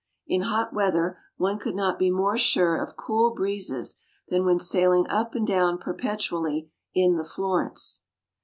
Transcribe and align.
In 0.25 0.41
hot 0.41 0.73
weather, 0.73 1.19
one 1.37 1.59
could 1.59 1.75
not 1.75 1.99
be 1.99 2.09
more 2.09 2.35
sure 2.35 2.75
of 2.75 2.97
cool 2.97 3.35
breezes 3.35 3.99
than 4.29 4.43
when 4.45 4.57
sailing 4.57 5.05
up 5.09 5.35
and 5.35 5.45
down 5.45 5.77
perpetually 5.77 6.71
in 6.95 7.17
"The 7.17 7.23
Florence." 7.23 8.01